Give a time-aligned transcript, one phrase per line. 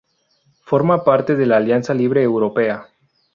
[0.63, 2.87] Forma parte de la Alianza Libre Europea.